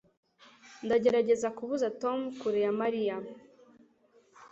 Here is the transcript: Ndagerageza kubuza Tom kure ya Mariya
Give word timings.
Ndagerageza 0.85 1.47
kubuza 1.57 1.87
Tom 2.01 2.19
kure 2.39 2.59
ya 2.65 2.71
Mariya 2.79 3.15